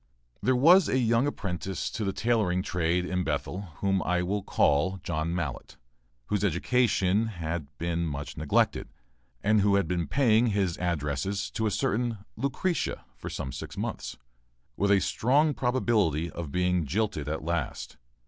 There 0.41 0.55
was 0.55 0.89
a 0.89 0.97
young 0.97 1.27
apprentice 1.27 1.91
to 1.91 2.03
the 2.03 2.11
tailoring 2.11 2.63
trade 2.63 3.05
in 3.05 3.23
Bethel, 3.23 3.67
whom 3.81 4.01
I 4.01 4.23
will 4.23 4.41
call 4.41 4.99
John 5.03 5.35
Mallett, 5.35 5.77
whose 6.25 6.43
education 6.43 7.27
had 7.27 7.67
been 7.77 8.07
much 8.07 8.35
neglected, 8.35 8.89
and 9.43 9.61
who 9.61 9.75
had 9.75 9.87
been 9.87 10.07
paying 10.07 10.47
his 10.47 10.75
addresses 10.79 11.51
to 11.51 11.67
a 11.67 11.69
certain 11.69 12.17
"Lucretia" 12.35 13.05
for 13.15 13.29
some 13.29 13.51
six 13.51 13.77
months, 13.77 14.17
with 14.75 14.89
a 14.89 14.99
strong 15.01 15.53
probability 15.53 16.31
of 16.31 16.51
being 16.51 16.87
jilted 16.87 17.29
at 17.29 17.43
last. 17.43 17.97